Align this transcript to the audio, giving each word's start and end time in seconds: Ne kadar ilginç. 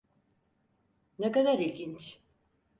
Ne 1.19 1.31
kadar 1.31 1.59
ilginç. 1.59 2.21